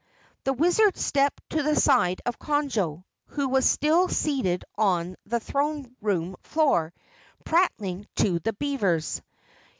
The 0.45 0.53
Wizard 0.53 0.97
stepped 0.97 1.47
to 1.51 1.61
the 1.61 1.75
side 1.75 2.21
of 2.25 2.39
Conjo, 2.39 3.03
who 3.27 3.47
was 3.47 3.69
still 3.69 4.07
seated 4.09 4.65
on 4.75 5.15
the 5.27 5.39
throne 5.39 5.95
room 6.01 6.37
floor 6.41 6.91
prattling 7.45 8.07
to 8.15 8.39
the 8.39 8.53
beavers. 8.53 9.21